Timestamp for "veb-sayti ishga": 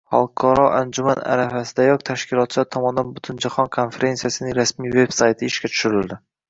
5.01-5.75